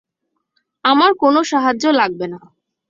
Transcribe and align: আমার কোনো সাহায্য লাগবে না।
আমার 0.85 1.11
কোনো 1.13 1.39
সাহায্য 1.43 1.83
লাগবে 1.91 2.25
না। 2.27 2.39